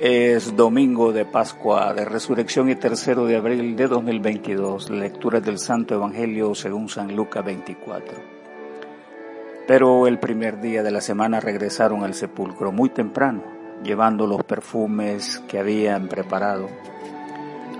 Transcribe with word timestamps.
es 0.00 0.54
domingo 0.54 1.12
de 1.12 1.24
Pascua, 1.24 1.92
de 1.92 2.04
Resurrección 2.04 2.68
y 2.68 2.76
tercero 2.76 3.26
de 3.26 3.36
abril 3.36 3.74
de 3.74 3.88
2022. 3.88 4.90
Lectura 4.90 5.40
del 5.40 5.58
Santo 5.58 5.96
Evangelio 5.96 6.54
según 6.54 6.88
San 6.88 7.16
Lucas 7.16 7.44
24. 7.44 8.16
Pero 9.66 10.06
el 10.06 10.20
primer 10.20 10.60
día 10.60 10.84
de 10.84 10.92
la 10.92 11.00
semana 11.00 11.40
regresaron 11.40 12.04
al 12.04 12.14
sepulcro 12.14 12.70
muy 12.70 12.90
temprano, 12.90 13.42
llevando 13.82 14.28
los 14.28 14.44
perfumes 14.44 15.42
que 15.48 15.58
habían 15.58 16.06
preparado. 16.06 16.68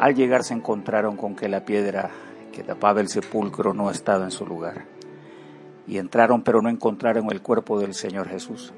Al 0.01 0.17
llegar 0.17 0.43
se 0.43 0.55
encontraron 0.55 1.17
con 1.17 1.37
que 1.37 1.49
la 1.49 1.65
piedra 1.65 2.11
que 2.51 2.65
tapaba 2.65 3.01
el 3.01 3.09
sepulcro 3.09 3.75
no 3.75 3.93
estaba 3.93 4.25
en 4.25 4.33
su 4.33 4.45
lugar. 4.45 4.87
Y 5.87 5.99
entraron 5.99 6.43
pero 6.43 6.63
no 6.63 6.69
encontraron 6.69 7.31
el 7.31 7.43
cuerpo 7.43 7.79
del 7.79 7.95
Señor 7.95 8.29
Jesús. 8.29 8.73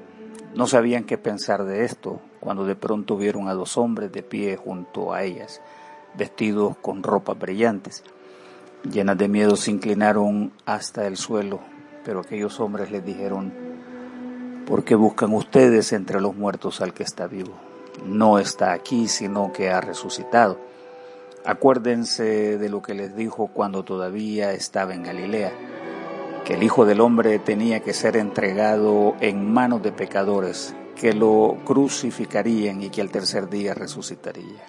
No 0.53 0.67
sabían 0.67 1.05
qué 1.05 1.17
pensar 1.17 1.63
de 1.63 1.85
esto 1.85 2.21
cuando 2.41 2.65
de 2.65 2.75
pronto 2.75 3.15
vieron 3.15 3.47
a 3.47 3.53
dos 3.53 3.77
hombres 3.77 4.11
de 4.11 4.23
pie 4.23 4.57
junto 4.57 5.13
a 5.13 5.23
ellas, 5.23 5.61
vestidos 6.15 6.75
con 6.81 7.03
ropas 7.03 7.39
brillantes. 7.39 8.03
Llenas 8.83 9.17
de 9.17 9.29
miedo 9.29 9.55
se 9.55 9.71
inclinaron 9.71 10.51
hasta 10.65 11.07
el 11.07 11.15
suelo, 11.15 11.61
pero 12.03 12.19
aquellos 12.19 12.59
hombres 12.59 12.91
les 12.91 13.05
dijeron, 13.05 13.53
¿por 14.67 14.83
qué 14.83 14.95
buscan 14.95 15.31
ustedes 15.31 15.93
entre 15.93 16.19
los 16.19 16.35
muertos 16.35 16.81
al 16.81 16.93
que 16.93 17.03
está 17.03 17.27
vivo? 17.27 17.53
No 18.05 18.39
está 18.39 18.73
aquí, 18.73 19.07
sino 19.07 19.53
que 19.53 19.69
ha 19.69 19.79
resucitado. 19.79 20.59
Acuérdense 21.45 22.57
de 22.57 22.69
lo 22.69 22.81
que 22.81 22.93
les 22.93 23.15
dijo 23.15 23.47
cuando 23.47 23.83
todavía 23.83 24.51
estaba 24.51 24.93
en 24.93 25.03
Galilea 25.03 25.51
que 26.43 26.55
el 26.55 26.63
Hijo 26.63 26.85
del 26.85 27.01
Hombre 27.01 27.37
tenía 27.39 27.81
que 27.81 27.93
ser 27.93 28.17
entregado 28.17 29.15
en 29.19 29.51
manos 29.53 29.83
de 29.83 29.91
pecadores, 29.91 30.73
que 30.95 31.13
lo 31.13 31.57
crucificarían 31.65 32.81
y 32.81 32.89
que 32.89 33.01
al 33.01 33.09
tercer 33.09 33.49
día 33.49 33.73
resucitaría. 33.73 34.63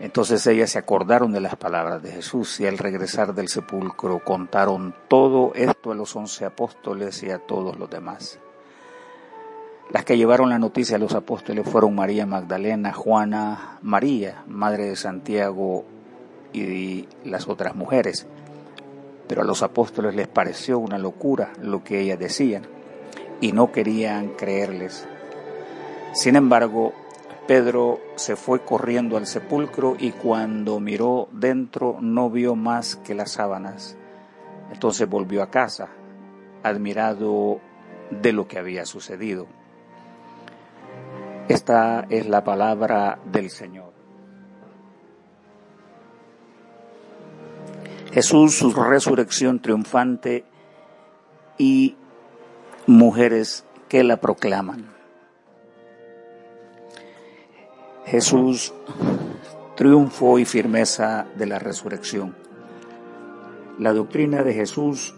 Entonces 0.00 0.46
ellas 0.46 0.70
se 0.70 0.78
acordaron 0.78 1.32
de 1.32 1.40
las 1.40 1.56
palabras 1.56 2.02
de 2.02 2.10
Jesús 2.10 2.58
y 2.60 2.66
al 2.66 2.78
regresar 2.78 3.34
del 3.34 3.48
sepulcro 3.48 4.24
contaron 4.24 4.94
todo 5.08 5.52
esto 5.54 5.92
a 5.92 5.94
los 5.94 6.14
once 6.16 6.44
apóstoles 6.44 7.22
y 7.22 7.30
a 7.30 7.38
todos 7.38 7.78
los 7.78 7.88
demás. 7.88 8.38
Las 9.90 10.04
que 10.04 10.16
llevaron 10.16 10.50
la 10.50 10.58
noticia 10.58 10.96
a 10.96 10.98
los 10.98 11.14
apóstoles 11.14 11.68
fueron 11.68 11.94
María 11.94 12.26
Magdalena, 12.26 12.92
Juana, 12.92 13.78
María, 13.82 14.42
madre 14.48 14.86
de 14.86 14.96
Santiago 14.96 15.84
y 16.52 17.06
las 17.24 17.48
otras 17.48 17.76
mujeres 17.76 18.26
pero 19.26 19.42
a 19.42 19.44
los 19.44 19.62
apóstoles 19.62 20.14
les 20.14 20.28
pareció 20.28 20.78
una 20.78 20.98
locura 20.98 21.52
lo 21.60 21.82
que 21.82 22.00
ellas 22.00 22.18
decían 22.18 22.66
y 23.44 23.52
no 23.52 23.72
querían 23.72 24.28
creerles. 24.30 25.06
Sin 26.14 26.34
embargo, 26.34 26.94
Pedro 27.46 28.00
se 28.16 28.36
fue 28.36 28.64
corriendo 28.64 29.18
al 29.18 29.26
sepulcro 29.26 29.96
y 29.98 30.12
cuando 30.12 30.80
miró 30.80 31.28
dentro 31.30 31.98
no 32.00 32.30
vio 32.30 32.56
más 32.56 32.96
que 32.96 33.14
las 33.14 33.32
sábanas. 33.32 33.98
Entonces 34.72 35.06
volvió 35.06 35.42
a 35.42 35.50
casa, 35.50 35.90
admirado 36.62 37.60
de 38.10 38.32
lo 38.32 38.48
que 38.48 38.58
había 38.58 38.86
sucedido. 38.86 39.46
Esta 41.46 42.06
es 42.08 42.26
la 42.26 42.44
palabra 42.44 43.18
del 43.30 43.50
Señor. 43.50 43.92
Jesús, 48.10 48.56
su 48.56 48.72
resurrección 48.72 49.60
triunfante 49.60 50.46
y 51.58 51.98
mujeres 52.86 53.64
que 53.88 54.04
la 54.04 54.18
proclaman. 54.18 54.86
Jesús, 58.06 58.74
triunfo 59.76 60.38
y 60.38 60.44
firmeza 60.44 61.26
de 61.36 61.46
la 61.46 61.58
resurrección. 61.58 62.36
La 63.78 63.92
doctrina 63.92 64.42
de 64.42 64.54
Jesús 64.54 65.14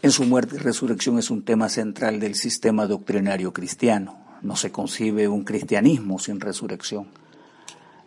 en 0.00 0.10
su 0.10 0.24
muerte 0.24 0.56
y 0.56 0.58
resurrección 0.58 1.18
es 1.18 1.30
un 1.30 1.44
tema 1.44 1.68
central 1.68 2.20
del 2.20 2.34
sistema 2.34 2.86
doctrinario 2.86 3.52
cristiano. 3.52 4.16
No 4.42 4.54
se 4.54 4.70
concibe 4.70 5.26
un 5.26 5.44
cristianismo 5.44 6.18
sin 6.18 6.40
resurrección 6.40 7.08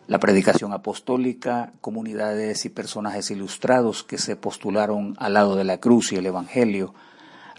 la 0.06 0.18
predicación 0.18 0.72
apostólica, 0.72 1.72
comunidades 1.80 2.64
y 2.64 2.68
personajes 2.68 3.30
ilustrados 3.30 4.02
que 4.02 4.18
se 4.18 4.36
postularon 4.36 5.14
al 5.18 5.34
lado 5.34 5.56
de 5.56 5.64
la 5.64 5.78
cruz 5.78 6.12
y 6.12 6.16
el 6.16 6.26
Evangelio, 6.26 6.92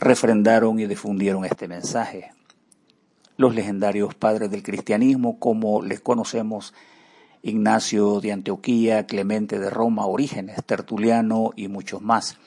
refrendaron 0.04 0.80
y 0.80 0.86
difundieron 0.86 1.46
este 1.46 1.68
mensaje. 1.68 2.32
Los 3.38 3.56
legendarios 3.56 4.14
padres 4.16 4.52
del 4.52 4.64
cristianismo, 4.64 5.40
como 5.40 5.82
les 5.82 6.02
conocemos, 6.02 6.74
Ignacio 7.42 8.22
de 8.22 8.32
Antioquía, 8.32 9.06
Clemente 9.06 9.60
de 9.60 9.70
Roma, 9.70 10.06
Orígenes, 10.06 10.64
Tertuliano 10.66 11.52
y 11.56 11.68
muchos 11.68 12.02
más, 12.02 12.38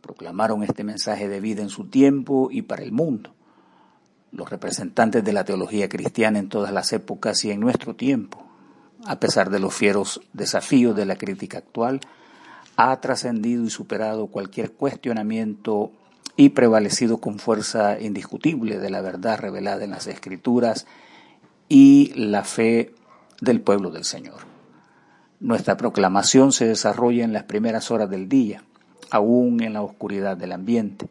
proclamaron 0.00 0.62
este 0.62 0.84
mensaje 0.84 1.28
de 1.28 1.40
vida 1.40 1.62
en 1.62 1.68
su 1.68 1.84
tiempo 1.84 2.48
y 2.50 2.62
para 2.62 2.82
el 2.82 2.92
mundo. 2.92 3.34
Los 4.32 4.50
representantes 4.50 5.22
de 5.22 5.32
la 5.32 5.44
teología 5.44 5.88
cristiana 5.88 6.38
en 6.38 6.48
todas 6.48 6.72
las 6.72 6.92
épocas 6.92 7.44
y 7.44 7.50
en 7.50 7.60
nuestro 7.60 7.94
tiempo 7.94 8.48
a 9.06 9.20
pesar 9.20 9.50
de 9.50 9.58
los 9.58 9.74
fieros 9.74 10.20
desafíos 10.32 10.96
de 10.96 11.06
la 11.06 11.16
crítica 11.16 11.58
actual, 11.58 12.00
ha 12.76 13.00
trascendido 13.00 13.64
y 13.64 13.70
superado 13.70 14.28
cualquier 14.28 14.72
cuestionamiento 14.72 15.92
y 16.38 16.50
prevalecido 16.50 17.18
con 17.18 17.40
fuerza 17.40 17.98
indiscutible 18.00 18.78
de 18.78 18.90
la 18.90 19.00
verdad 19.00 19.40
revelada 19.40 19.82
en 19.82 19.90
las 19.90 20.06
Escrituras 20.06 20.86
y 21.68 22.12
la 22.14 22.44
fe 22.44 22.94
del 23.40 23.60
pueblo 23.60 23.90
del 23.90 24.04
Señor. 24.04 24.42
Nuestra 25.40 25.76
proclamación 25.76 26.52
se 26.52 26.68
desarrolla 26.68 27.24
en 27.24 27.32
las 27.32 27.42
primeras 27.42 27.90
horas 27.90 28.08
del 28.08 28.28
día, 28.28 28.62
aún 29.10 29.60
en 29.64 29.72
la 29.72 29.82
oscuridad 29.82 30.36
del 30.36 30.52
ambiente. 30.52 31.08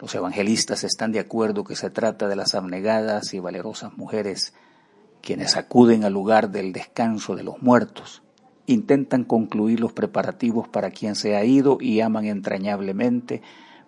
Los 0.00 0.14
evangelistas 0.14 0.82
están 0.82 1.12
de 1.12 1.20
acuerdo 1.20 1.62
que 1.62 1.76
se 1.76 1.90
trata 1.90 2.26
de 2.26 2.36
las 2.36 2.54
abnegadas 2.54 3.34
y 3.34 3.40
valerosas 3.40 3.98
mujeres 3.98 4.54
quienes 5.20 5.58
acuden 5.58 6.04
al 6.04 6.14
lugar 6.14 6.50
del 6.50 6.72
descanso 6.72 7.36
de 7.36 7.42
los 7.42 7.60
muertos 7.60 8.22
intentan 8.66 9.24
concluir 9.24 9.78
los 9.80 9.92
preparativos 9.92 10.68
para 10.68 10.90
quien 10.90 11.16
se 11.16 11.36
ha 11.36 11.44
ido 11.44 11.76
y 11.82 12.00
aman 12.00 12.24
entrañablemente 12.24 13.42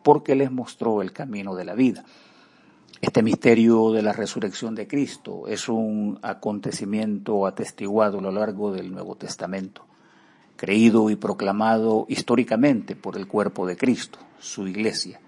porque 0.07 0.37
les 0.37 0.53
mostró 0.53 1.03
el 1.03 1.13
camino 1.13 1.57
de 1.57 1.65
la 1.65 1.75
vida. 1.75 2.05
Este 3.01 3.25
misterio 3.25 3.91
de 3.91 4.03
la 4.03 4.13
resurrección 4.13 4.77
de 4.77 4.87
Cristo 4.87 5.49
es 5.49 5.69
un 5.69 6.21
acontecimiento 6.23 7.45
atestiguado 7.45 8.21
a 8.21 8.23
lo 8.23 8.31
largo 8.31 8.71
del 8.71 8.93
Nuevo 8.93 9.17
Testamento, 9.17 9.85
creído 10.55 11.11
y 11.11 11.17
proclamado 11.17 12.07
históricamente 12.09 12.95
por 12.95 13.17
el 13.17 13.27
cuerpo 13.27 13.67
de 13.67 13.77
Cristo, 13.77 14.21
su 14.39 14.69
iglesia. 14.69 15.19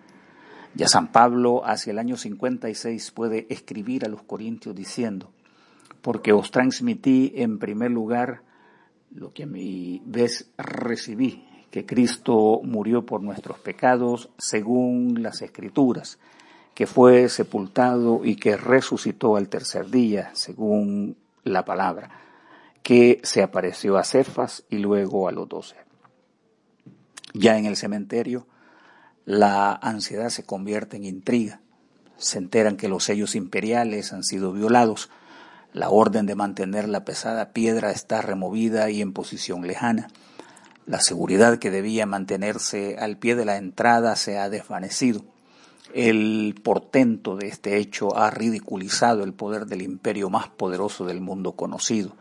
Ya 0.76 0.86
San 0.86 1.10
Pablo 1.10 1.66
hacia 1.66 1.90
el 1.90 1.98
año 1.98 2.16
56 2.16 3.10
puede 3.10 3.48
escribir 3.50 4.04
a 4.04 4.08
los 4.08 4.22
Corintios 4.22 4.76
diciendo, 4.76 5.32
porque 6.02 6.32
os 6.32 6.52
transmití 6.52 7.32
en 7.34 7.58
primer 7.58 7.90
lugar 7.90 8.42
lo 9.10 9.32
que 9.32 9.42
a 9.42 9.46
mi 9.46 10.00
vez 10.06 10.52
recibí, 10.56 11.47
que 11.70 11.84
Cristo 11.84 12.60
murió 12.62 13.04
por 13.04 13.22
nuestros 13.22 13.58
pecados 13.58 14.30
según 14.38 15.22
las 15.22 15.42
Escrituras, 15.42 16.18
que 16.74 16.86
fue 16.86 17.28
sepultado 17.28 18.24
y 18.24 18.36
que 18.36 18.56
resucitó 18.56 19.36
al 19.36 19.48
tercer 19.48 19.90
día 19.90 20.30
según 20.34 21.16
la 21.44 21.64
palabra, 21.64 22.10
que 22.82 23.20
se 23.22 23.42
apareció 23.42 23.98
a 23.98 24.04
Cefas 24.04 24.64
y 24.70 24.78
luego 24.78 25.28
a 25.28 25.32
los 25.32 25.48
doce. 25.48 25.76
Ya 27.34 27.58
en 27.58 27.66
el 27.66 27.76
cementerio, 27.76 28.46
la 29.24 29.72
ansiedad 29.72 30.30
se 30.30 30.44
convierte 30.44 30.96
en 30.96 31.04
intriga. 31.04 31.60
Se 32.16 32.38
enteran 32.38 32.76
que 32.76 32.88
los 32.88 33.04
sellos 33.04 33.34
imperiales 33.34 34.12
han 34.12 34.24
sido 34.24 34.52
violados, 34.52 35.10
la 35.72 35.90
orden 35.90 36.24
de 36.24 36.34
mantener 36.34 36.88
la 36.88 37.04
pesada 37.04 37.52
piedra 37.52 37.90
está 37.90 38.22
removida 38.22 38.88
y 38.90 39.02
en 39.02 39.12
posición 39.12 39.66
lejana. 39.66 40.08
La 40.88 41.02
seguridad 41.02 41.58
que 41.58 41.70
debía 41.70 42.06
mantenerse 42.06 42.96
al 42.98 43.18
pie 43.18 43.36
de 43.36 43.44
la 43.44 43.58
entrada 43.58 44.16
se 44.16 44.38
ha 44.38 44.48
desvanecido. 44.48 45.22
El 45.92 46.58
portento 46.64 47.36
de 47.36 47.48
este 47.48 47.76
hecho 47.76 48.16
ha 48.16 48.30
ridiculizado 48.30 49.22
el 49.22 49.34
poder 49.34 49.66
del 49.66 49.82
imperio 49.82 50.30
más 50.30 50.48
poderoso 50.48 51.04
del 51.04 51.20
mundo 51.20 51.52
conocido. 51.52 52.16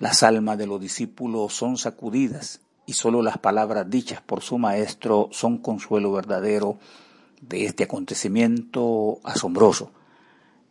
Las 0.00 0.22
almas 0.22 0.58
de 0.58 0.66
los 0.66 0.82
discípulos 0.82 1.54
son 1.54 1.78
sacudidas 1.78 2.60
y 2.84 2.92
solo 2.92 3.22
las 3.22 3.38
palabras 3.38 3.88
dichas 3.88 4.20
por 4.20 4.42
su 4.42 4.58
maestro 4.58 5.30
son 5.32 5.56
consuelo 5.56 6.12
verdadero 6.12 6.76
de 7.40 7.64
este 7.64 7.84
acontecimiento 7.84 9.18
asombroso. 9.24 9.92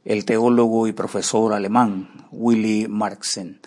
El 0.06 0.24
teólogo 0.26 0.86
y 0.86 0.92
profesor 0.92 1.54
alemán 1.54 2.28
Willy 2.32 2.88
Marxen 2.88 3.60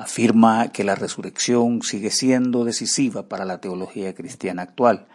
afirma 0.00 0.72
que 0.72 0.82
la 0.82 0.94
resurrección 0.94 1.82
sigue 1.82 2.10
siendo 2.10 2.64
decisiva 2.64 3.28
para 3.28 3.44
la 3.44 3.60
teología 3.60 4.14
cristiana 4.14 4.62
actual 4.62 5.08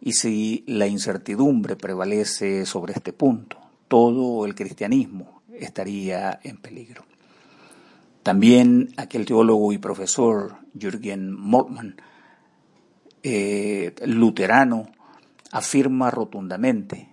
y 0.00 0.14
si 0.14 0.64
la 0.66 0.88
incertidumbre 0.88 1.76
prevalece 1.76 2.66
sobre 2.66 2.92
este 2.92 3.12
punto, 3.12 3.56
todo 3.86 4.44
el 4.44 4.56
cristianismo, 4.56 5.42
estaría 5.54 6.40
en 6.42 6.56
peligro. 6.56 7.04
También 8.24 8.92
aquel 8.96 9.26
teólogo 9.26 9.72
y 9.72 9.78
profesor 9.78 10.56
Jürgen 10.76 11.32
Moltmann, 11.32 12.02
eh, 13.22 13.94
luterano, 14.06 14.90
afirma 15.52 16.10
rotundamente 16.10 17.08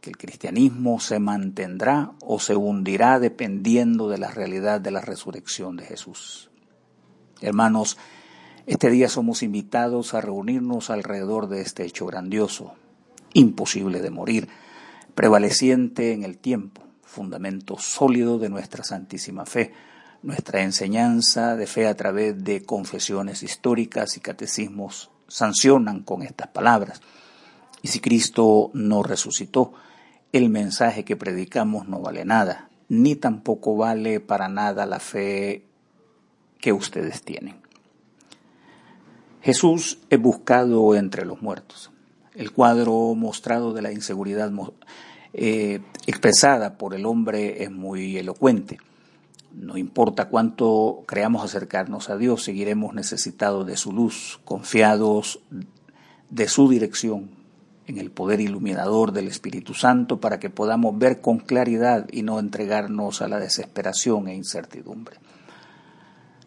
que 0.00 0.10
el 0.10 0.16
cristianismo 0.16 1.00
se 1.00 1.18
mantendrá 1.18 2.12
o 2.20 2.38
se 2.38 2.54
hundirá 2.54 3.18
dependiendo 3.18 4.08
de 4.08 4.18
la 4.18 4.30
realidad 4.30 4.80
de 4.80 4.92
la 4.92 5.00
resurrección 5.00 5.76
de 5.76 5.84
Jesús. 5.84 6.49
Hermanos, 7.40 7.96
este 8.66 8.90
día 8.90 9.08
somos 9.08 9.42
invitados 9.42 10.12
a 10.12 10.20
reunirnos 10.20 10.90
alrededor 10.90 11.48
de 11.48 11.62
este 11.62 11.84
hecho 11.84 12.04
grandioso, 12.06 12.74
imposible 13.32 14.00
de 14.02 14.10
morir, 14.10 14.48
prevaleciente 15.14 16.12
en 16.12 16.22
el 16.22 16.36
tiempo, 16.36 16.82
fundamento 17.02 17.78
sólido 17.78 18.38
de 18.38 18.50
nuestra 18.50 18.84
santísima 18.84 19.46
fe, 19.46 19.72
nuestra 20.22 20.62
enseñanza 20.62 21.56
de 21.56 21.66
fe 21.66 21.86
a 21.86 21.96
través 21.96 22.44
de 22.44 22.62
confesiones 22.64 23.42
históricas 23.42 24.18
y 24.18 24.20
catecismos 24.20 25.10
sancionan 25.26 26.02
con 26.02 26.22
estas 26.22 26.48
palabras. 26.48 27.00
Y 27.80 27.88
si 27.88 28.00
Cristo 28.00 28.70
no 28.74 29.02
resucitó, 29.02 29.72
el 30.32 30.50
mensaje 30.50 31.06
que 31.06 31.16
predicamos 31.16 31.88
no 31.88 32.00
vale 32.00 32.26
nada, 32.26 32.68
ni 32.88 33.16
tampoco 33.16 33.76
vale 33.76 34.20
para 34.20 34.48
nada 34.48 34.84
la 34.84 35.00
fe 35.00 35.69
que 36.60 36.72
ustedes 36.72 37.22
tienen. 37.22 37.56
Jesús 39.42 39.98
es 40.10 40.20
buscado 40.20 40.94
entre 40.94 41.24
los 41.24 41.40
muertos. 41.40 41.90
El 42.34 42.52
cuadro 42.52 43.14
mostrado 43.14 43.72
de 43.72 43.82
la 43.82 43.92
inseguridad 43.92 44.52
eh, 45.32 45.80
expresada 46.06 46.76
por 46.76 46.94
el 46.94 47.06
hombre 47.06 47.64
es 47.64 47.70
muy 47.70 48.16
elocuente. 48.18 48.78
No 49.52 49.76
importa 49.76 50.28
cuánto 50.28 51.02
creamos 51.06 51.44
acercarnos 51.44 52.08
a 52.08 52.16
Dios, 52.16 52.44
seguiremos 52.44 52.94
necesitados 52.94 53.66
de 53.66 53.76
su 53.76 53.92
luz, 53.92 54.40
confiados 54.44 55.40
de 56.28 56.46
su 56.46 56.68
dirección, 56.68 57.30
en 57.86 57.98
el 57.98 58.12
poder 58.12 58.40
iluminador 58.40 59.10
del 59.10 59.26
Espíritu 59.26 59.74
Santo 59.74 60.20
para 60.20 60.38
que 60.38 60.50
podamos 60.50 60.96
ver 60.96 61.20
con 61.20 61.38
claridad 61.38 62.06
y 62.12 62.22
no 62.22 62.38
entregarnos 62.38 63.22
a 63.22 63.28
la 63.28 63.40
desesperación 63.40 64.28
e 64.28 64.34
incertidumbre. 64.34 65.16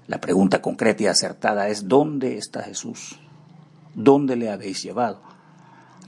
La 0.07 0.19
pregunta 0.19 0.61
concreta 0.61 1.03
y 1.03 1.07
acertada 1.07 1.69
es 1.69 1.87
¿dónde 1.87 2.37
está 2.37 2.63
Jesús? 2.63 3.19
¿Dónde 3.95 4.35
le 4.35 4.49
habéis 4.49 4.83
llevado? 4.83 5.21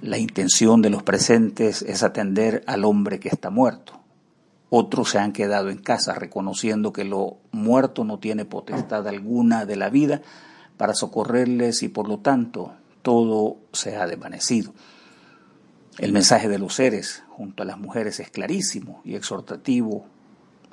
La 0.02 0.18
intención 0.18 0.82
de 0.82 0.90
los 0.90 1.04
presentes 1.04 1.82
es 1.82 2.04
atender 2.04 2.64
al 2.68 2.84
hombre 2.84 3.20
que 3.20 3.30
está 3.30 3.50
muerto. 3.50 3.94
Otros 4.70 5.12
se 5.12 5.20
han 5.20 5.32
quedado 5.32 5.70
en 5.70 5.78
casa 5.78 6.14
reconociendo 6.16 6.92
que 6.92 7.06
lo 7.06 7.38
muerto 7.52 8.04
no 8.04 8.20
tiene 8.20 8.44
potestad 8.44 9.08
alguna 9.08 9.66
de 9.66 9.78
la 9.78 9.90
vida 9.90 10.22
para 10.76 10.94
socorrerles 10.94 11.82
y 11.84 11.88
por 11.88 12.10
lo 12.10 12.20
tanto 12.20 12.74
todo 13.02 13.58
se 13.72 13.96
ha 13.96 14.06
desvanecido. 14.08 14.74
El 15.98 16.12
mensaje 16.12 16.50
de 16.50 16.60
los 16.60 16.76
seres 16.76 17.24
junto 17.30 17.64
a 17.64 17.66
las 17.66 17.78
mujeres 17.78 18.20
es 18.20 18.30
clarísimo 18.30 19.02
y 19.06 19.16
exhortativo 19.16 20.06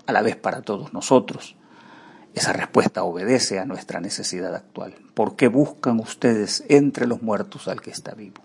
a 0.06 0.12
la 0.12 0.22
vez 0.22 0.34
para 0.34 0.62
todos 0.62 0.92
nosotros. 0.92 1.54
Esa 2.34 2.52
respuesta 2.52 3.04
obedece 3.04 3.58
a 3.58 3.66
nuestra 3.66 4.00
necesidad 4.00 4.54
actual. 4.54 4.94
¿Por 5.14 5.36
qué 5.36 5.48
buscan 5.48 6.00
ustedes 6.00 6.64
entre 6.68 7.06
los 7.06 7.22
muertos 7.22 7.68
al 7.68 7.82
que 7.82 7.90
está 7.90 8.14
vivo? 8.14 8.40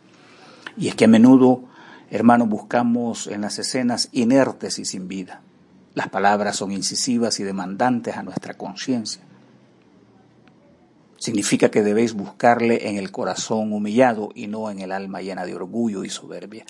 Y 0.76 0.90
es 0.90 0.96
que 0.96 1.06
a 1.06 1.08
menudo, 1.08 1.64
hermanos, 2.12 2.50
buscamos 2.50 3.28
en 3.28 3.42
las 3.42 3.60
escenas 3.60 4.10
inertes 4.12 4.78
y 4.80 4.86
sin 4.86 5.08
vida. 5.08 5.42
Las 5.94 6.10
palabras 6.10 6.58
son 6.58 6.72
incisivas 6.72 7.40
y 7.40 7.44
demandantes 7.44 8.18
a 8.18 8.24
nuestra 8.24 8.56
conciencia. 8.56 9.24
Significa 11.18 11.72
que 11.72 11.82
debéis 11.82 12.14
buscarle 12.14 12.90
en 12.90 12.98
el 12.98 13.12
corazón 13.12 13.74
humillado 13.74 14.30
y 14.36 14.48
no 14.48 14.70
en 14.70 14.80
el 14.80 14.92
alma 14.92 15.22
llena 15.22 15.46
de 15.46 15.56
orgullo 15.56 16.04
y 16.04 16.10
soberbia. 16.10 16.66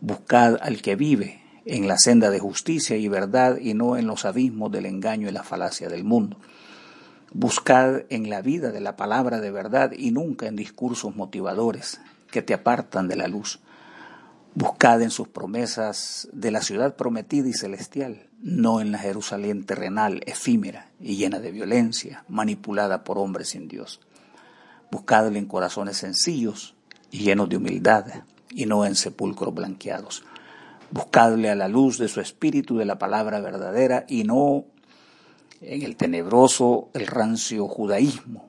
Buscad 0.00 0.58
al 0.60 0.82
que 0.82 0.96
vive 0.96 1.41
en 1.64 1.88
la 1.88 1.98
senda 1.98 2.30
de 2.30 2.38
justicia 2.38 2.96
y 2.96 3.08
verdad 3.08 3.58
y 3.58 3.74
no 3.74 3.96
en 3.96 4.06
los 4.06 4.24
abismos 4.24 4.72
del 4.72 4.86
engaño 4.86 5.28
y 5.28 5.32
la 5.32 5.42
falacia 5.42 5.88
del 5.88 6.04
mundo. 6.04 6.38
Buscad 7.32 8.02
en 8.10 8.28
la 8.28 8.42
vida 8.42 8.72
de 8.72 8.80
la 8.80 8.96
palabra 8.96 9.40
de 9.40 9.50
verdad 9.50 9.92
y 9.92 10.10
nunca 10.10 10.46
en 10.46 10.56
discursos 10.56 11.16
motivadores 11.16 12.00
que 12.30 12.42
te 12.42 12.54
apartan 12.54 13.08
de 13.08 13.16
la 13.16 13.28
luz. 13.28 13.60
Buscad 14.54 15.00
en 15.00 15.10
sus 15.10 15.28
promesas 15.28 16.28
de 16.32 16.50
la 16.50 16.60
ciudad 16.60 16.94
prometida 16.94 17.48
y 17.48 17.54
celestial, 17.54 18.28
no 18.42 18.82
en 18.82 18.92
la 18.92 18.98
Jerusalén 18.98 19.64
terrenal, 19.64 20.20
efímera 20.26 20.90
y 21.00 21.16
llena 21.16 21.40
de 21.40 21.52
violencia, 21.52 22.24
manipulada 22.28 23.02
por 23.02 23.16
hombres 23.16 23.48
sin 23.50 23.66
Dios. 23.66 24.00
Buscadle 24.90 25.38
en 25.38 25.46
corazones 25.46 25.96
sencillos 25.96 26.74
y 27.10 27.20
llenos 27.20 27.48
de 27.48 27.56
humildad, 27.56 28.04
y 28.50 28.66
no 28.66 28.84
en 28.84 28.94
sepulcros 28.94 29.54
blanqueados. 29.54 30.22
Buscadle 30.92 31.50
a 31.50 31.56
la 31.56 31.66
luz 31.66 31.98
de 31.98 32.06
su 32.06 32.20
espíritu 32.20 32.76
de 32.76 32.84
la 32.84 32.98
palabra 32.98 33.40
verdadera 33.40 34.04
y 34.08 34.22
no 34.22 34.66
en 35.60 35.82
el 35.82 35.96
tenebroso, 35.96 36.90
el 36.94 37.08
rancio 37.08 37.66
judaísmo. 37.66 38.48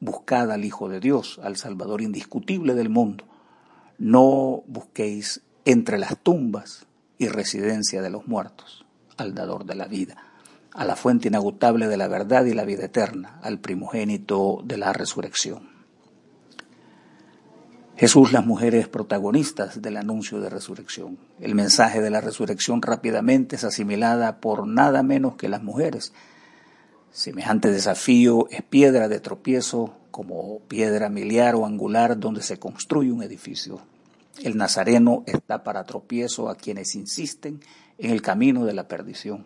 Buscad 0.00 0.52
al 0.52 0.64
Hijo 0.66 0.90
de 0.90 1.00
Dios, 1.00 1.40
al 1.42 1.56
Salvador 1.56 2.02
indiscutible 2.02 2.74
del 2.74 2.90
mundo 2.90 3.24
no 3.98 4.62
busquéis 4.68 5.42
entre 5.64 5.98
las 5.98 6.16
tumbas 6.18 6.86
y 7.18 7.26
residencia 7.28 8.00
de 8.00 8.10
los 8.10 8.28
muertos, 8.28 8.86
al 9.16 9.34
dador 9.34 9.64
de 9.64 9.74
la 9.74 9.86
vida, 9.86 10.16
a 10.72 10.84
la 10.84 10.94
fuente 10.94 11.28
inagotable 11.28 11.88
de 11.88 11.96
la 11.96 12.06
verdad 12.06 12.44
y 12.44 12.54
la 12.54 12.64
vida 12.64 12.84
eterna, 12.84 13.40
al 13.42 13.58
primogénito 13.58 14.60
de 14.64 14.78
la 14.78 14.92
resurrección. 14.92 15.67
Jesús, 17.98 18.32
las 18.32 18.46
mujeres 18.46 18.86
protagonistas 18.86 19.82
del 19.82 19.96
anuncio 19.96 20.40
de 20.40 20.48
resurrección. 20.48 21.18
El 21.40 21.56
mensaje 21.56 22.00
de 22.00 22.10
la 22.10 22.20
resurrección 22.20 22.80
rápidamente 22.80 23.56
es 23.56 23.64
asimilada 23.64 24.38
por 24.38 24.68
nada 24.68 25.02
menos 25.02 25.34
que 25.34 25.48
las 25.48 25.64
mujeres. 25.64 26.12
Semejante 27.10 27.72
desafío 27.72 28.46
es 28.52 28.62
piedra 28.62 29.08
de 29.08 29.18
tropiezo 29.18 29.96
como 30.12 30.60
piedra 30.68 31.08
miliar 31.08 31.56
o 31.56 31.66
angular 31.66 32.20
donde 32.20 32.42
se 32.42 32.60
construye 32.60 33.10
un 33.10 33.24
edificio. 33.24 33.80
El 34.44 34.56
nazareno 34.56 35.24
está 35.26 35.64
para 35.64 35.82
tropiezo 35.82 36.50
a 36.50 36.54
quienes 36.54 36.94
insisten 36.94 37.58
en 37.98 38.12
el 38.12 38.22
camino 38.22 38.64
de 38.64 38.74
la 38.74 38.86
perdición 38.86 39.44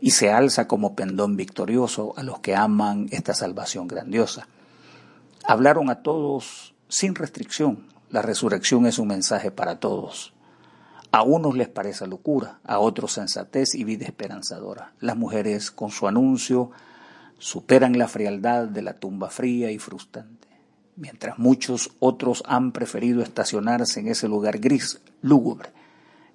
y 0.00 0.12
se 0.12 0.30
alza 0.30 0.66
como 0.66 0.96
pendón 0.96 1.36
victorioso 1.36 2.14
a 2.16 2.22
los 2.22 2.38
que 2.38 2.56
aman 2.56 3.08
esta 3.10 3.34
salvación 3.34 3.86
grandiosa. 3.86 4.48
Hablaron 5.44 5.90
a 5.90 5.96
todos 5.96 6.72
sin 6.88 7.14
restricción. 7.14 7.86
La 8.10 8.22
resurrección 8.22 8.86
es 8.86 8.98
un 8.98 9.08
mensaje 9.08 9.50
para 9.50 9.80
todos. 9.80 10.32
A 11.12 11.22
unos 11.22 11.56
les 11.56 11.68
parece 11.68 12.06
locura, 12.06 12.60
a 12.64 12.78
otros 12.78 13.12
sensatez 13.12 13.74
y 13.74 13.84
vida 13.84 14.04
esperanzadora. 14.04 14.92
Las 15.00 15.16
mujeres, 15.16 15.70
con 15.70 15.90
su 15.90 16.06
anuncio, 16.06 16.70
superan 17.38 17.98
la 17.98 18.08
frialdad 18.08 18.66
de 18.68 18.82
la 18.82 18.94
tumba 18.94 19.30
fría 19.30 19.70
y 19.70 19.78
frustrante, 19.78 20.48
mientras 20.96 21.38
muchos 21.38 21.90
otros 22.00 22.42
han 22.46 22.72
preferido 22.72 23.22
estacionarse 23.22 24.00
en 24.00 24.08
ese 24.08 24.28
lugar 24.28 24.58
gris, 24.58 25.00
lúgubre, 25.22 25.70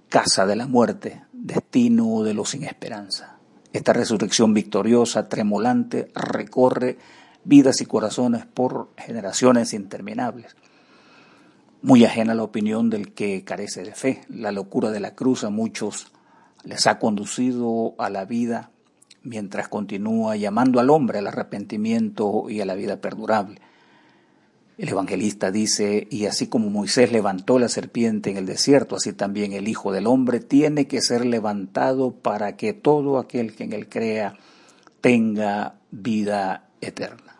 casa 0.09 0.45
de 0.45 0.55
la 0.55 0.67
muerte, 0.67 1.23
destino 1.31 2.23
de 2.23 2.33
los 2.33 2.49
sin 2.49 2.63
esperanza. 2.63 3.37
Esta 3.73 3.93
resurrección 3.93 4.53
victoriosa, 4.53 5.29
tremolante, 5.29 6.09
recorre 6.13 6.97
vidas 7.43 7.81
y 7.81 7.85
corazones 7.85 8.45
por 8.45 8.89
generaciones 8.97 9.73
interminables. 9.73 10.55
Muy 11.81 12.05
ajena 12.05 12.35
la 12.35 12.43
opinión 12.43 12.89
del 12.89 13.13
que 13.13 13.43
carece 13.43 13.83
de 13.83 13.93
fe, 13.93 14.21
la 14.29 14.51
locura 14.51 14.91
de 14.91 14.99
la 14.99 15.15
cruz 15.15 15.43
a 15.43 15.49
muchos 15.49 16.11
les 16.63 16.85
ha 16.85 16.99
conducido 16.99 17.95
a 17.97 18.09
la 18.09 18.25
vida 18.25 18.69
mientras 19.23 19.67
continúa 19.67 20.35
llamando 20.35 20.79
al 20.79 20.89
hombre 20.89 21.19
al 21.19 21.27
arrepentimiento 21.27 22.49
y 22.49 22.61
a 22.61 22.65
la 22.65 22.75
vida 22.75 23.01
perdurable. 23.01 23.59
El 24.77 24.89
evangelista 24.89 25.51
dice, 25.51 26.07
y 26.09 26.25
así 26.25 26.47
como 26.47 26.69
Moisés 26.69 27.11
levantó 27.11 27.59
la 27.59 27.67
serpiente 27.67 28.31
en 28.31 28.37
el 28.37 28.47
desierto, 28.47 28.95
así 28.95 29.13
también 29.13 29.53
el 29.53 29.67
Hijo 29.67 29.91
del 29.91 30.07
Hombre 30.07 30.39
tiene 30.39 30.87
que 30.87 31.01
ser 31.01 31.25
levantado 31.25 32.11
para 32.11 32.55
que 32.57 32.73
todo 32.73 33.19
aquel 33.19 33.53
que 33.55 33.65
en 33.65 33.73
él 33.73 33.87
crea 33.87 34.37
tenga 35.01 35.75
vida 35.91 36.69
eterna. 36.79 37.30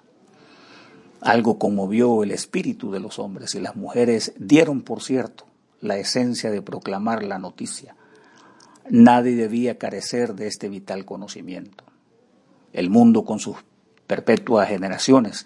Algo 1.21 1.59
conmovió 1.59 2.23
el 2.23 2.31
espíritu 2.31 2.91
de 2.91 2.99
los 2.99 3.19
hombres 3.19 3.53
y 3.55 3.59
las 3.59 3.75
mujeres 3.75 4.33
dieron, 4.37 4.81
por 4.81 5.01
cierto, 5.01 5.45
la 5.79 5.97
esencia 5.97 6.49
de 6.49 6.61
proclamar 6.61 7.23
la 7.23 7.37
noticia. 7.37 7.95
Nadie 8.89 9.35
debía 9.35 9.77
carecer 9.77 10.33
de 10.33 10.47
este 10.47 10.67
vital 10.67 11.05
conocimiento. 11.05 11.83
El 12.73 12.89
mundo 12.89 13.23
con 13.23 13.39
sus 13.39 13.57
perpetuas 14.07 14.67
generaciones 14.67 15.45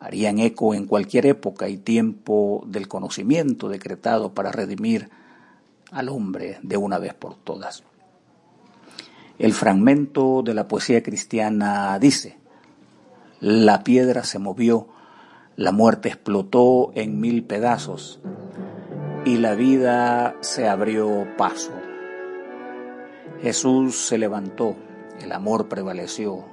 harían 0.00 0.38
eco 0.38 0.74
en 0.74 0.86
cualquier 0.86 1.26
época 1.26 1.68
y 1.68 1.76
tiempo 1.76 2.64
del 2.66 2.88
conocimiento 2.88 3.68
decretado 3.68 4.32
para 4.32 4.50
redimir 4.50 5.10
al 5.90 6.08
hombre 6.08 6.58
de 6.62 6.76
una 6.76 6.98
vez 6.98 7.14
por 7.14 7.36
todas. 7.36 7.84
El 9.38 9.52
fragmento 9.52 10.42
de 10.42 10.54
la 10.54 10.68
poesía 10.68 11.02
cristiana 11.02 11.98
dice, 11.98 12.38
la 13.40 13.84
piedra 13.84 14.24
se 14.24 14.38
movió, 14.38 14.88
la 15.62 15.70
muerte 15.70 16.08
explotó 16.08 16.90
en 16.96 17.20
mil 17.20 17.44
pedazos 17.44 18.18
y 19.24 19.36
la 19.36 19.54
vida 19.54 20.34
se 20.40 20.68
abrió 20.68 21.24
paso. 21.38 21.70
Jesús 23.40 23.94
se 23.94 24.18
levantó, 24.18 24.74
el 25.20 25.30
amor 25.30 25.68
prevaleció 25.68 26.44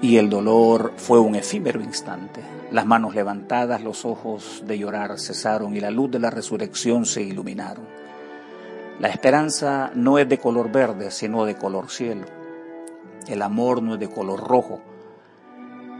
y 0.00 0.16
el 0.16 0.30
dolor 0.30 0.94
fue 0.96 1.20
un 1.20 1.34
efímero 1.34 1.82
instante. 1.82 2.40
Las 2.70 2.86
manos 2.86 3.14
levantadas, 3.14 3.82
los 3.82 4.06
ojos 4.06 4.62
de 4.66 4.78
llorar 4.78 5.18
cesaron 5.18 5.76
y 5.76 5.80
la 5.80 5.90
luz 5.90 6.10
de 6.10 6.20
la 6.20 6.30
resurrección 6.30 7.04
se 7.04 7.20
iluminaron. 7.20 7.84
La 9.00 9.08
esperanza 9.08 9.90
no 9.94 10.18
es 10.18 10.26
de 10.30 10.38
color 10.38 10.72
verde, 10.72 11.10
sino 11.10 11.44
de 11.44 11.56
color 11.56 11.90
cielo. 11.90 12.24
El 13.28 13.42
amor 13.42 13.82
no 13.82 13.94
es 13.94 14.00
de 14.00 14.08
color 14.08 14.40
rojo, 14.40 14.80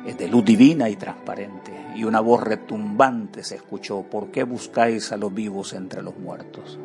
es 0.06 0.18
de 0.18 0.28
luz 0.28 0.44
divina 0.44 0.88
y 0.88 0.96
transparente. 0.96 1.72
Y 1.94 2.04
una 2.04 2.20
voz 2.20 2.42
retumbante 2.42 3.42
se 3.42 3.56
escuchó, 3.56 4.02
¿por 4.02 4.30
qué 4.30 4.44
buscáis 4.44 5.12
a 5.12 5.16
los 5.16 5.32
vivos 5.32 5.72
entre 5.72 6.02
los 6.02 6.16
muertos? 6.16 6.78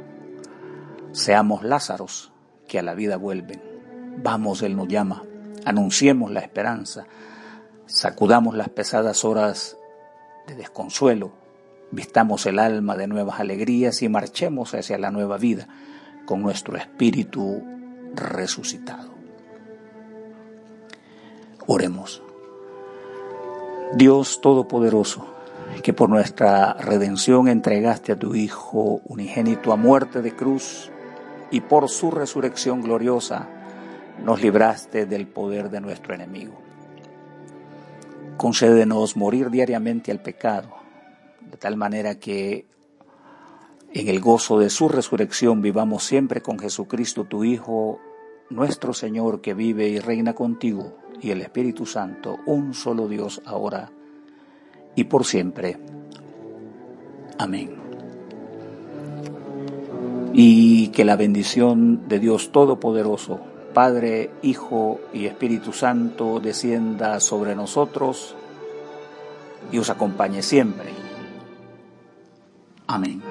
Seamos 1.12 1.64
Lázaros 1.64 2.32
que 2.68 2.80
a 2.80 2.84
la 2.84 2.94
vida 2.94 3.18
vuelven. 3.18 3.62
Vamos, 4.22 4.62
Él 4.62 4.76
nos 4.76 4.88
llama, 4.88 5.24
anunciemos 5.66 6.32
la 6.32 6.42
esperanza, 6.42 7.06
sacudamos 7.86 8.56
las 8.56 8.70
pesadas 8.70 9.26
horas 9.26 9.78
de 10.48 10.56
desconsuelo, 10.56 11.32
vistamos 11.92 12.46
el 12.46 12.60
alma 12.60 12.96
de 12.96 13.08
nuevas 13.08 13.40
alegrías 13.40 14.02
y 14.02 14.10
marchemos 14.10 14.74
hacia 14.74 14.98
la 14.98 15.12
nueva 15.12 15.38
vida 15.38 15.68
con 16.26 16.42
nuestro 16.42 16.78
espíritu 16.78 17.64
resucitado. 18.14 19.10
Oremos. 21.66 22.24
Dios 23.94 24.40
Todopoderoso, 24.40 25.26
que 25.82 25.94
por 25.94 26.10
nuestra 26.10 26.74
redención 26.74 27.48
entregaste 27.48 28.12
a 28.12 28.20
tu 28.20 28.36
Hijo 28.36 29.02
unigénito 29.06 29.74
a 29.74 29.78
muerte 29.78 30.22
de 30.22 30.36
cruz 30.36 30.92
y 31.50 31.62
por 31.62 31.90
su 31.90 32.12
resurrección 32.12 32.82
gloriosa 32.82 33.50
nos 34.24 34.44
libraste 34.44 35.08
del 35.08 35.28
poder 35.28 35.72
de 35.72 35.82
nuestro 35.82 36.14
enemigo. 36.14 36.54
Concédenos 38.38 39.18
morir 39.18 39.50
diariamente 39.50 40.12
al 40.12 40.22
pecado, 40.22 40.70
de 41.50 41.58
tal 41.58 41.76
manera 41.76 42.20
que 42.20 42.68
en 43.92 44.08
el 44.08 44.20
gozo 44.20 44.60
de 44.60 44.70
su 44.70 44.88
resurrección 44.88 45.64
vivamos 45.64 46.04
siempre 46.04 46.42
con 46.42 46.60
Jesucristo, 46.60 47.24
tu 47.24 47.44
Hijo, 47.44 48.00
nuestro 48.52 48.94
Señor, 48.94 49.42
que 49.42 49.56
vive 49.56 49.88
y 49.88 50.00
reina 50.00 50.36
contigo, 50.36 50.96
y 51.22 51.32
el 51.32 51.42
Espíritu 51.42 51.86
Santo, 51.86 52.40
un 52.46 52.74
solo 52.74 53.08
Dios 53.08 53.42
ahora 53.46 53.92
y 54.96 55.06
por 55.06 55.26
siempre. 55.26 55.78
Amén. 57.38 57.76
Y 60.34 60.90
que 60.90 61.06
la 61.06 61.16
bendición 61.16 62.08
de 62.08 62.20
Dios 62.20 62.52
Todopoderoso, 62.52 63.40
Padre, 63.74 64.32
Hijo 64.42 65.00
y 65.14 65.26
Espíritu 65.26 65.74
Santo 65.74 66.40
descienda 66.40 67.20
sobre 67.20 67.56
nosotros 67.56 68.36
y 69.72 69.78
os 69.78 69.90
acompañe 69.90 70.42
siempre. 70.42 70.90
Amén. 72.88 73.22